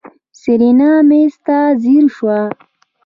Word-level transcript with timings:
سېرېنا 0.39 0.91
مېز 1.09 1.33
ته 1.45 1.57
ځير 1.81 2.05
شوه. 2.15 2.39